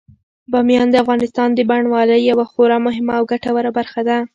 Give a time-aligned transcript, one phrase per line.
[0.51, 4.17] بامیان د افغانستان د بڼوالۍ یوه خورا مهمه او ګټوره برخه ده.